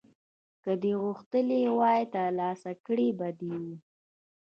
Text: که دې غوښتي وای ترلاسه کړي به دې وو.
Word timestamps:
که 0.63 0.71
دې 0.81 0.93
غوښتي 1.01 1.61
وای 1.79 2.01
ترلاسه 2.15 2.71
کړي 2.85 3.09
به 3.17 3.29
دې 3.39 3.53
وو. 3.61 3.75